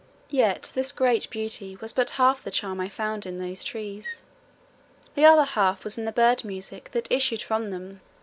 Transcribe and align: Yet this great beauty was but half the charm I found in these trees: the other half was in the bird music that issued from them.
Yet 0.31 0.71
this 0.73 0.91
great 0.91 1.29
beauty 1.29 1.75
was 1.75 1.93
but 1.93 2.09
half 2.17 2.41
the 2.43 2.49
charm 2.49 2.79
I 2.81 2.89
found 2.89 3.27
in 3.27 3.37
these 3.39 3.63
trees: 3.63 4.23
the 5.13 5.25
other 5.25 5.43
half 5.45 5.83
was 5.83 5.95
in 5.95 6.05
the 6.05 6.11
bird 6.11 6.43
music 6.43 6.89
that 6.93 7.11
issued 7.11 7.43
from 7.43 7.69
them. 7.69 8.01